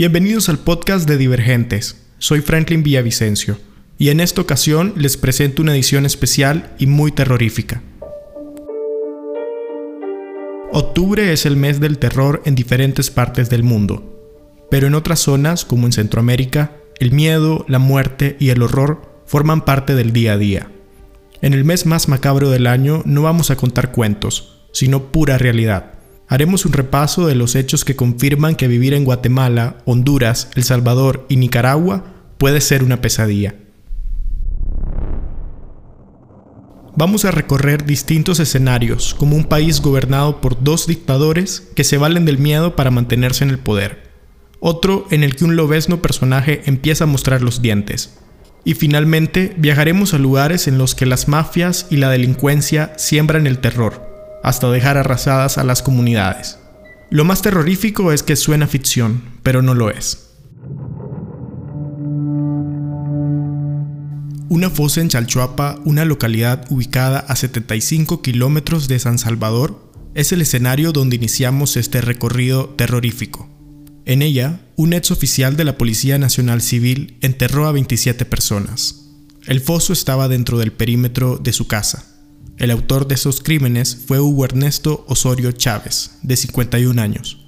[0.00, 2.06] Bienvenidos al podcast de Divergentes.
[2.16, 3.58] Soy Franklin Villavicencio
[3.98, 7.82] y en esta ocasión les presento una edición especial y muy terrorífica.
[10.72, 14.40] Octubre es el mes del terror en diferentes partes del mundo,
[14.70, 19.66] pero en otras zonas, como en Centroamérica, el miedo, la muerte y el horror forman
[19.66, 20.72] parte del día a día.
[21.42, 25.99] En el mes más macabro del año no vamos a contar cuentos, sino pura realidad
[26.30, 31.26] haremos un repaso de los hechos que confirman que vivir en Guatemala, Honduras, El Salvador
[31.28, 32.04] y Nicaragua
[32.38, 33.56] puede ser una pesadilla.
[36.96, 42.24] Vamos a recorrer distintos escenarios, como un país gobernado por dos dictadores que se valen
[42.24, 44.10] del miedo para mantenerse en el poder,
[44.60, 48.18] otro en el que un lobesno personaje empieza a mostrar los dientes,
[48.64, 53.58] y finalmente viajaremos a lugares en los que las mafias y la delincuencia siembran el
[53.58, 54.09] terror,
[54.42, 56.58] hasta dejar arrasadas a las comunidades.
[57.10, 60.30] Lo más terrorífico es que suena ficción, pero no lo es.
[64.48, 70.42] Una fosa en Chalchuapa, una localidad ubicada a 75 kilómetros de San Salvador, es el
[70.42, 73.48] escenario donde iniciamos este recorrido terrorífico.
[74.06, 79.06] En ella, un ex oficial de la Policía Nacional Civil enterró a 27 personas.
[79.46, 82.19] El foso estaba dentro del perímetro de su casa.
[82.60, 87.38] El autor de esos crímenes fue Hugo Ernesto Osorio Chávez, de 51 años.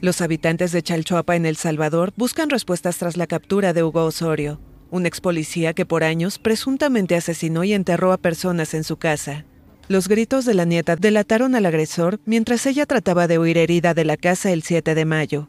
[0.00, 4.60] Los habitantes de Chalchuapa en El Salvador buscan respuestas tras la captura de Hugo Osorio,
[4.92, 9.44] un ex policía que por años presuntamente asesinó y enterró a personas en su casa.
[9.88, 14.04] Los gritos de la nieta delataron al agresor mientras ella trataba de huir herida de
[14.04, 15.48] la casa el 7 de mayo.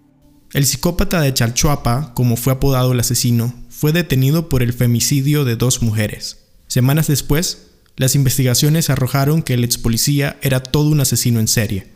[0.53, 5.55] El psicópata de Chalchuapa, como fue apodado el asesino, fue detenido por el femicidio de
[5.55, 6.42] dos mujeres.
[6.73, 11.91] Semanas después, las investigaciones arrojaron que el ex policía era todo un asesino en serie.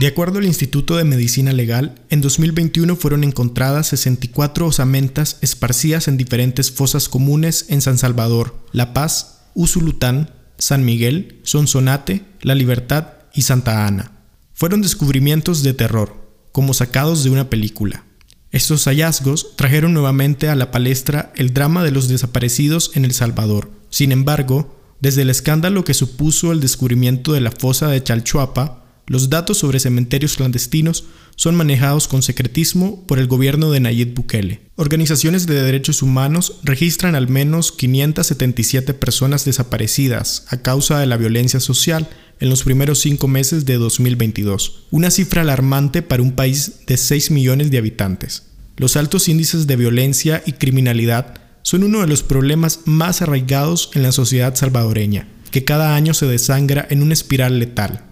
[0.00, 6.16] De acuerdo al Instituto de Medicina Legal, en 2021 fueron encontradas 64 osamentas esparcidas en
[6.16, 13.42] diferentes fosas comunes en San Salvador, La Paz, Usulután, San Miguel, Sonsonate, La Libertad y
[13.42, 14.10] Santa Ana.
[14.52, 18.04] Fueron descubrimientos de terror, como sacados de una película.
[18.50, 23.75] Estos hallazgos trajeron nuevamente a la palestra el drama de los desaparecidos en El Salvador.
[23.90, 29.30] Sin embargo, desde el escándalo que supuso el descubrimiento de la fosa de Chalchuapa, los
[29.30, 31.04] datos sobre cementerios clandestinos
[31.36, 34.62] son manejados con secretismo por el gobierno de Nayib Bukele.
[34.74, 41.60] Organizaciones de derechos humanos registran al menos 577 personas desaparecidas a causa de la violencia
[41.60, 42.08] social
[42.40, 47.30] en los primeros cinco meses de 2022, una cifra alarmante para un país de 6
[47.30, 48.48] millones de habitantes.
[48.76, 54.04] Los altos índices de violencia y criminalidad son uno de los problemas más arraigados en
[54.04, 58.04] la sociedad salvadoreña, que cada año se desangra en una espiral letal.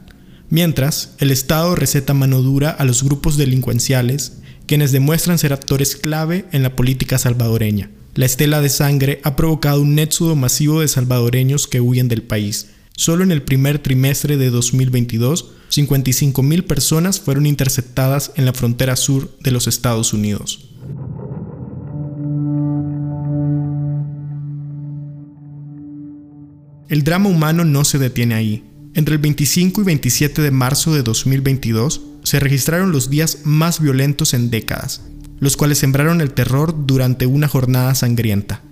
[0.50, 6.47] Mientras, el Estado receta mano dura a los grupos delincuenciales, quienes demuestran ser actores clave
[6.50, 7.93] en la política salvadoreña.
[8.16, 12.70] La estela de sangre ha provocado un éxodo masivo de salvadoreños que huyen del país,
[12.97, 19.37] Solo en el primer trimestre de 2022, 55.000 personas fueron interceptadas en la frontera sur
[19.41, 20.69] de los Estados Unidos.
[26.94, 28.62] El drama humano no se detiene ahí.
[28.94, 34.32] Entre el 25 y 27 de marzo de 2022 se registraron los días más violentos
[34.32, 35.00] en décadas,
[35.41, 38.62] los cuales sembraron el terror durante una jornada sangrienta.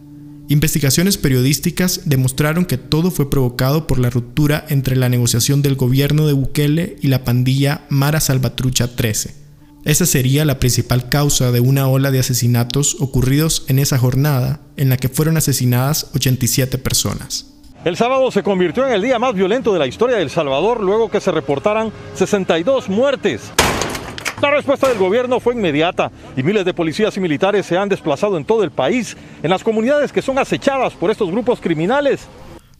[0.47, 6.25] Investigaciones periodísticas demostraron que todo fue provocado por la ruptura entre la negociación del gobierno
[6.29, 9.35] de Bukele y la pandilla Mara Salvatrucha 13.
[9.85, 14.91] Esa sería la principal causa de una ola de asesinatos ocurridos en esa jornada en
[14.91, 17.52] la que fueron asesinadas 87 personas.
[17.85, 20.81] El sábado se convirtió en el día más violento de la historia de El Salvador
[20.81, 23.51] luego que se reportaran 62 muertes.
[24.41, 28.37] La respuesta del gobierno fue inmediata y miles de policías y militares se han desplazado
[28.37, 32.29] en todo el país, en las comunidades que son acechadas por estos grupos criminales.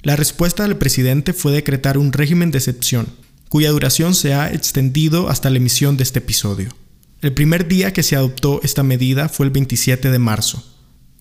[0.03, 3.09] La respuesta del presidente fue decretar un régimen de excepción,
[3.49, 6.69] cuya duración se ha extendido hasta la emisión de este episodio.
[7.23, 10.72] El primer día que se adoptó esta medida fue el 27 de marzo.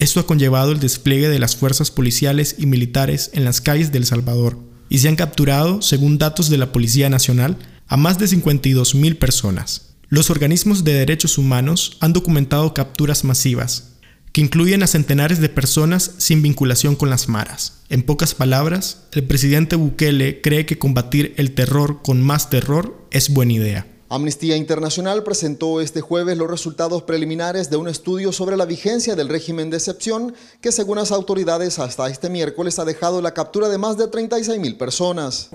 [0.01, 4.00] Esto ha conllevado el despliegue de las fuerzas policiales y militares en las calles de
[4.00, 4.57] El Salvador,
[4.89, 7.56] y se han capturado, según datos de la Policía Nacional,
[7.86, 9.94] a más de 52.000 personas.
[10.09, 13.92] Los organismos de derechos humanos han documentado capturas masivas,
[14.31, 17.83] que incluyen a centenares de personas sin vinculación con las maras.
[17.89, 23.30] En pocas palabras, el presidente Bukele cree que combatir el terror con más terror es
[23.30, 23.88] buena idea.
[24.11, 29.29] Amnistía Internacional presentó este jueves los resultados preliminares de un estudio sobre la vigencia del
[29.29, 33.77] régimen de excepción que según las autoridades hasta este miércoles ha dejado la captura de
[33.77, 35.49] más de 36 mil personas.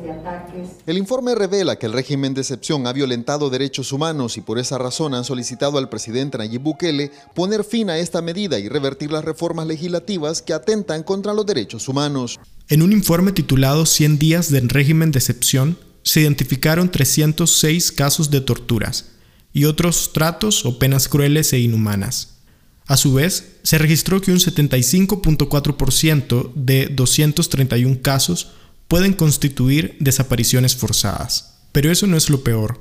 [0.87, 4.79] El informe revela que el régimen de excepción ha violentado derechos humanos y por esa
[4.79, 9.27] razón han solicitado al presidente Nayib Bukele poner fin a esta medida y revertir las
[9.27, 12.41] reformas legislativas que atentan contra los derechos humanos.
[12.71, 15.77] En un informe titulado 100 días del régimen de excepción,
[16.07, 19.07] se identificaron 306 casos de torturas
[19.53, 22.37] y otros tratos o penas crueles e inhumanas.
[22.87, 28.53] A su vez, se registró que un 75.4% de 231 casos
[28.87, 31.57] pueden constituir desapariciones forzadas.
[31.73, 32.81] Pero eso no es lo peor.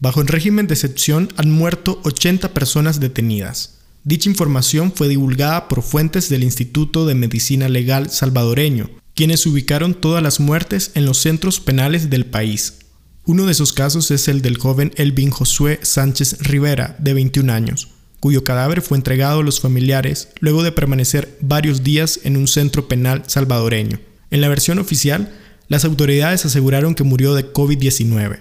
[0.00, 3.78] Bajo el régimen de excepción han muerto 80 personas detenidas.
[4.02, 10.22] Dicha información fue divulgada por fuentes del Instituto de Medicina Legal salvadoreño, quienes ubicaron todas
[10.22, 12.78] las muertes en los centros penales del país.
[13.24, 17.88] Uno de esos casos es el del joven Elvin Josué Sánchez Rivera, de 21 años,
[18.20, 22.88] cuyo cadáver fue entregado a los familiares luego de permanecer varios días en un centro
[22.88, 24.00] penal salvadoreño.
[24.30, 25.32] En la versión oficial,
[25.68, 28.40] las autoridades aseguraron que murió de COVID-19.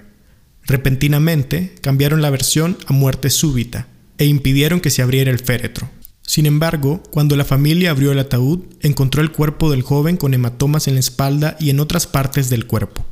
[0.66, 3.88] Repentinamente, cambiaron la versión a muerte súbita
[4.18, 5.90] e impidieron que se abriera el féretro.
[6.26, 10.88] Sin embargo, cuando la familia abrió el ataúd, encontró el cuerpo del joven con hematomas
[10.88, 13.04] en la espalda y en otras partes del cuerpo.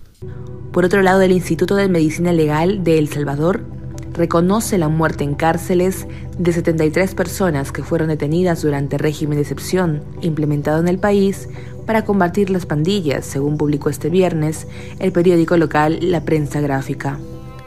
[0.71, 3.65] Por otro lado, el Instituto de Medicina Legal de El Salvador
[4.13, 9.41] reconoce la muerte en cárceles de 73 personas que fueron detenidas durante el régimen de
[9.41, 11.49] excepción implementado en el país
[11.85, 14.67] para combatir las pandillas, según publicó este viernes
[14.99, 17.19] el periódico local La Prensa Gráfica.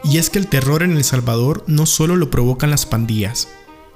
[0.02, 3.48] Y es que el terror en El Salvador no solo lo provocan las pandillas,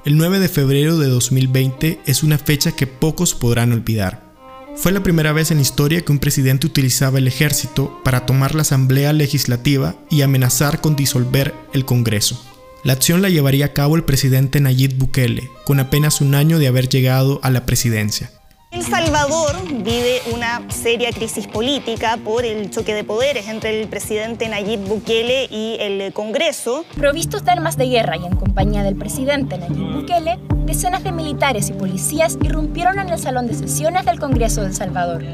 [0.09, 4.33] el 9 de febrero de 2020 es una fecha que pocos podrán olvidar.
[4.75, 8.63] Fue la primera vez en historia que un presidente utilizaba el ejército para tomar la
[8.63, 12.43] Asamblea Legislativa y amenazar con disolver el Congreso.
[12.85, 16.69] La acción la llevaría a cabo el presidente Nayib Bukele, con apenas un año de
[16.69, 18.31] haber llegado a la presidencia.
[18.79, 24.49] El Salvador vive una seria crisis política por el choque de poderes entre el presidente
[24.49, 26.85] Nayib Bukele y el Congreso.
[26.95, 31.71] Provistos de armas de guerra y en compañía del presidente Nayib Bukele, decenas de militares
[31.71, 35.25] y policías irrumpieron en el salón de sesiones del Congreso de Salvador.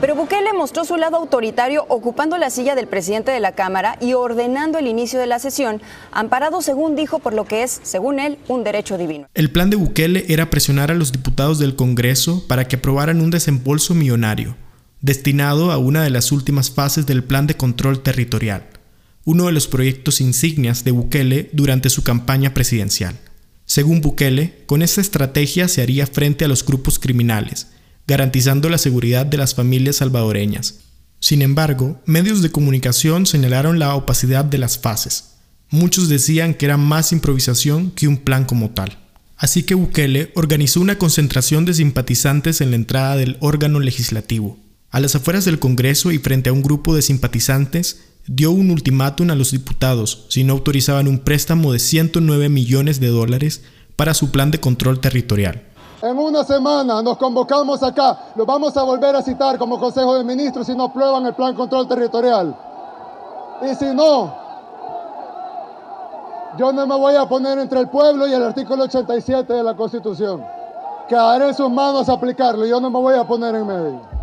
[0.00, 4.12] Pero Bukele mostró su lado autoritario ocupando la silla del presidente de la Cámara y
[4.12, 5.80] ordenando el inicio de la sesión,
[6.12, 9.26] amparado según dijo por lo que es, según él, un derecho divino.
[9.32, 13.30] El plan de Bukele era presionar a los diputados del Congreso para que aprobaran un
[13.30, 14.56] desembolso millonario,
[15.00, 18.66] destinado a una de las últimas fases del plan de control territorial,
[19.24, 23.16] uno de los proyectos insignias de Bukele durante su campaña presidencial.
[23.64, 27.68] Según Bukele, con esta estrategia se haría frente a los grupos criminales,
[28.06, 30.80] garantizando la seguridad de las familias salvadoreñas.
[31.20, 35.36] Sin embargo, medios de comunicación señalaron la opacidad de las fases.
[35.70, 38.98] Muchos decían que era más improvisación que un plan como tal.
[39.36, 44.58] Así que Bukele organizó una concentración de simpatizantes en la entrada del órgano legislativo.
[44.90, 49.30] A las afueras del Congreso y frente a un grupo de simpatizantes, dio un ultimátum
[49.30, 53.62] a los diputados si no autorizaban un préstamo de 109 millones de dólares
[53.94, 55.64] para su plan de control territorial.
[56.02, 60.24] En una semana nos convocamos acá, lo vamos a volver a citar como Consejo de
[60.24, 62.54] Ministros si no aprueban el plan control territorial.
[63.62, 64.34] Y si no,
[66.58, 69.74] yo no me voy a poner entre el pueblo y el artículo 87 de la
[69.74, 70.42] Constitución.
[71.08, 74.16] Quedaré en sus manos a aplicarlo, yo no me voy a poner en medio.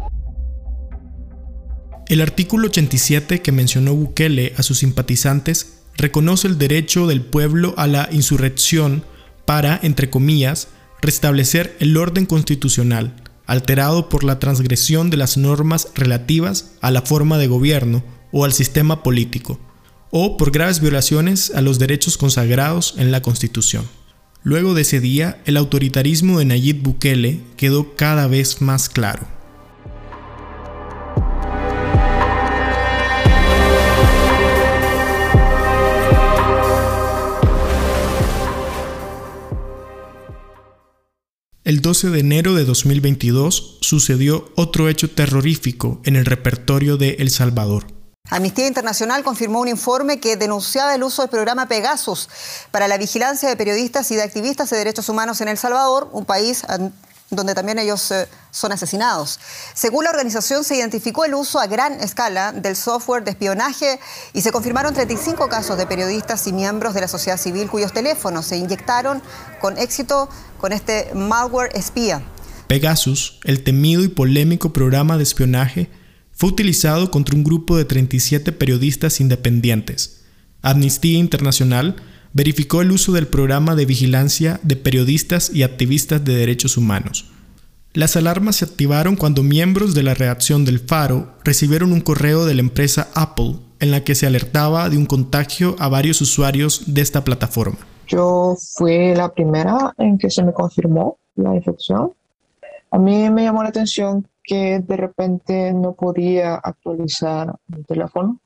[2.07, 7.87] El artículo 87 que mencionó Bukele a sus simpatizantes reconoce el derecho del pueblo a
[7.87, 9.03] la insurrección
[9.45, 10.67] para, entre comillas,
[11.03, 17.37] restablecer el orden constitucional, alterado por la transgresión de las normas relativas a la forma
[17.37, 19.59] de gobierno o al sistema político,
[20.09, 23.85] o por graves violaciones a los derechos consagrados en la Constitución.
[24.43, 29.32] Luego de ese día, el autoritarismo de Nayib Bukele quedó cada vez más claro.
[41.65, 47.29] El 12 de enero de 2022 sucedió otro hecho terrorífico en el repertorio de El
[47.29, 47.85] Salvador.
[48.29, 52.27] Amnistía Internacional confirmó un informe que denunciaba el uso del programa Pegasus
[52.71, 56.25] para la vigilancia de periodistas y de activistas de derechos humanos en El Salvador, un
[56.25, 56.63] país
[57.35, 59.39] donde también ellos eh, son asesinados.
[59.73, 63.99] Según la organización, se identificó el uso a gran escala del software de espionaje
[64.33, 68.45] y se confirmaron 35 casos de periodistas y miembros de la sociedad civil cuyos teléfonos
[68.45, 69.21] se inyectaron
[69.59, 72.23] con éxito con este malware espía.
[72.67, 75.89] Pegasus, el temido y polémico programa de espionaje,
[76.31, 80.21] fue utilizado contra un grupo de 37 periodistas independientes.
[80.61, 81.95] Amnistía Internacional
[82.33, 87.31] verificó el uso del programa de vigilancia de periodistas y activistas de derechos humanos.
[87.93, 92.55] Las alarmas se activaron cuando miembros de la redacción del Faro recibieron un correo de
[92.55, 97.01] la empresa Apple en la que se alertaba de un contagio a varios usuarios de
[97.01, 97.77] esta plataforma.
[98.07, 102.13] Yo fui la primera en que se me confirmó la infección.
[102.89, 108.39] A mí me llamó la atención que de repente no podía actualizar mi teléfono.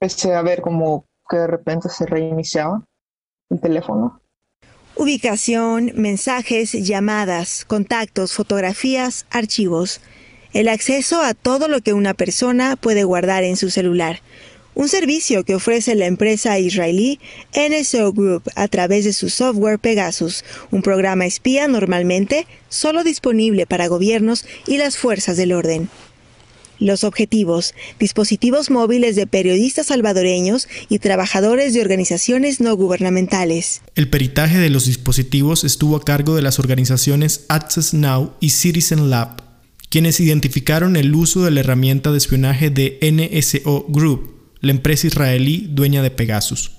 [0.00, 2.82] Empecé a ver como que de repente se reiniciaba
[3.50, 4.20] el teléfono
[5.00, 10.00] Ubicación, mensajes, llamadas, contactos, fotografías, archivos.
[10.52, 14.22] El acceso a todo lo que una persona puede guardar en su celular.
[14.74, 17.20] Un servicio que ofrece la empresa israelí
[17.54, 23.86] NSO Group a través de su software Pegasus, un programa espía normalmente solo disponible para
[23.86, 25.88] gobiernos y las fuerzas del orden.
[26.78, 33.82] Los objetivos, dispositivos móviles de periodistas salvadoreños y trabajadores de organizaciones no gubernamentales.
[33.94, 39.10] El peritaje de los dispositivos estuvo a cargo de las organizaciones Access Now y Citizen
[39.10, 39.42] Lab,
[39.88, 45.68] quienes identificaron el uso de la herramienta de espionaje de NSO Group, la empresa israelí
[45.70, 46.72] dueña de Pegasus.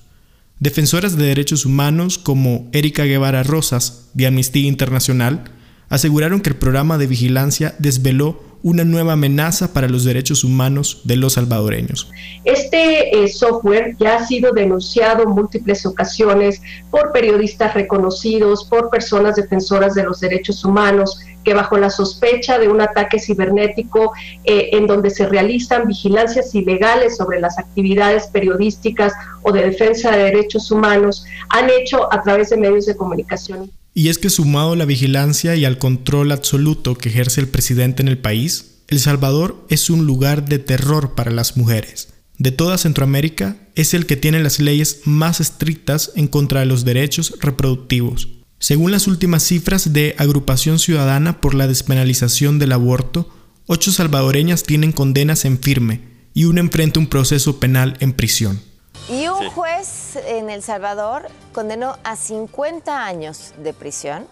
[0.59, 5.45] Defensoras de derechos humanos como Erika Guevara Rosas, de Amnistía Internacional,
[5.87, 11.15] aseguraron que el programa de vigilancia desveló una nueva amenaza para los derechos humanos de
[11.15, 12.11] los salvadoreños.
[12.43, 16.61] Este eh, software ya ha sido denunciado en múltiples ocasiones
[16.91, 22.67] por periodistas reconocidos, por personas defensoras de los derechos humanos, que bajo la sospecha de
[22.67, 24.11] un ataque cibernético
[24.43, 30.25] eh, en donde se realizan vigilancias ilegales sobre las actividades periodísticas o de defensa de
[30.25, 34.75] derechos humanos, han hecho a través de medios de comunicación y es que sumado a
[34.75, 39.65] la vigilancia y al control absoluto que ejerce el presidente en el país, El Salvador
[39.69, 42.09] es un lugar de terror para las mujeres.
[42.37, 46.85] De toda Centroamérica es el que tiene las leyes más estrictas en contra de los
[46.85, 48.29] derechos reproductivos.
[48.59, 53.29] Según las últimas cifras de Agrupación Ciudadana por la Despenalización del Aborto,
[53.67, 56.01] ocho salvadoreñas tienen condenas en firme
[56.33, 58.61] y una enfrenta un proceso penal en prisión.
[59.09, 64.27] Y un juez en El Salvador condenó a 50 años de prisión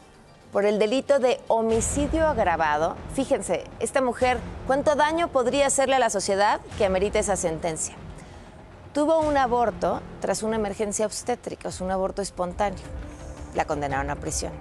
[0.52, 2.96] por el delito de homicidio agravado.
[3.16, 7.96] Fíjense, esta mujer, ¿cuánto daño podría hacerle a la sociedad que amerite esa sentencia?
[8.94, 12.86] Tuvo un aborto tras una emergencia obstétrica, o un aborto espontáneo.
[13.56, 14.52] La condenaron a prisión.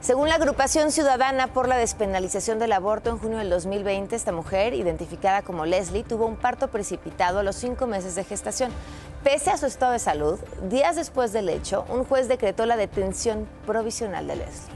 [0.00, 4.72] Según la agrupación ciudadana por la despenalización del aborto en junio del 2020, esta mujer,
[4.72, 8.70] identificada como Leslie, tuvo un parto precipitado a los cinco meses de gestación.
[9.30, 10.36] Pese a su estado de salud,
[10.70, 14.72] días después del hecho, un juez decretó la detención provisional de Leslie.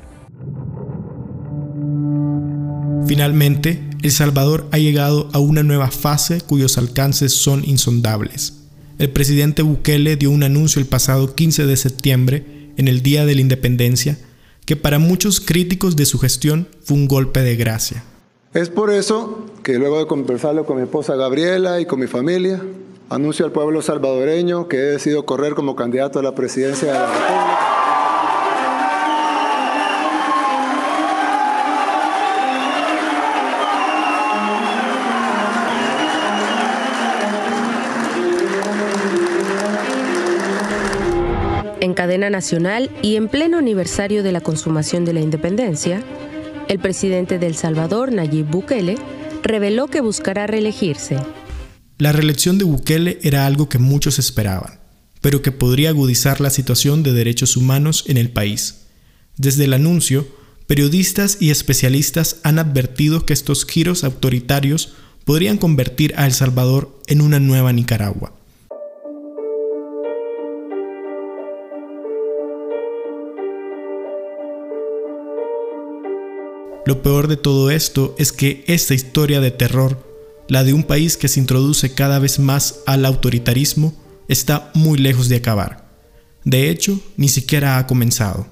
[3.06, 8.64] Finalmente, El Salvador ha llegado a una nueva fase cuyos alcances son insondables.
[8.98, 12.44] El presidente Bukele dio un anuncio el pasado 15 de septiembre,
[12.76, 14.18] en el Día de la Independencia,
[14.66, 18.04] que para muchos críticos de su gestión fue un golpe de gracia.
[18.52, 22.60] Es por eso que luego de conversarlo con mi esposa Gabriela y con mi familia,
[23.12, 27.06] anuncio al pueblo salvadoreño que he decidido correr como candidato a la presidencia de la
[27.06, 27.58] República.
[41.80, 46.02] En cadena nacional y en pleno aniversario de la consumación de la independencia,
[46.68, 48.96] el presidente de El Salvador, Nayib Bukele,
[49.42, 51.18] reveló que buscará reelegirse
[52.02, 54.80] la reelección de Bukele era algo que muchos esperaban,
[55.20, 58.86] pero que podría agudizar la situación de derechos humanos en el país.
[59.36, 60.26] Desde el anuncio,
[60.66, 64.94] periodistas y especialistas han advertido que estos giros autoritarios
[65.24, 68.34] podrían convertir a El Salvador en una nueva Nicaragua.
[76.84, 80.11] Lo peor de todo esto es que esta historia de terror
[80.48, 83.94] la de un país que se introduce cada vez más al autoritarismo,
[84.28, 85.90] está muy lejos de acabar.
[86.44, 88.46] De hecho, ni siquiera ha comenzado.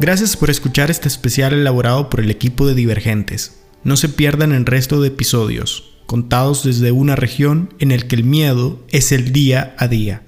[0.00, 3.60] Gracias por escuchar este especial elaborado por el equipo de Divergentes.
[3.84, 8.24] No se pierdan el resto de episodios, contados desde una región en el que el
[8.24, 10.24] miedo es el día a día.